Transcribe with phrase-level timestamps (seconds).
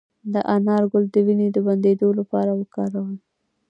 [0.33, 3.17] د انار ګل د وینې د بندیدو لپاره وکاروئ